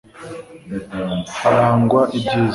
harangwa 1.39 2.01
ibyiza 2.17 2.49